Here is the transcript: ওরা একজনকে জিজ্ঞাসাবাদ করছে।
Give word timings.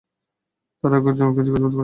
ওরা 0.83 0.95
একজনকে 0.99 1.41
জিজ্ঞাসাবাদ 1.45 1.63
করছে। 1.65 1.79